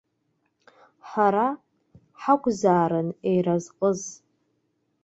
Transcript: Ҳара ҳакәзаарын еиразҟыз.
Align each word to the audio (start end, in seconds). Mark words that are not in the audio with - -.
Ҳара 1.09 1.47
ҳакәзаарын 2.21 3.09
еиразҟыз. 3.29 4.01